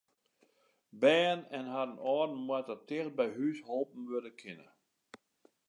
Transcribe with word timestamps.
Bern 1.01 1.41
en 1.57 1.65
harren 1.73 1.99
âlden 2.13 2.41
moatte 2.47 2.75
tichteby 2.87 3.27
hús 3.37 3.57
holpen 3.69 4.03
wurde 4.11 4.31
kinne. 4.41 4.67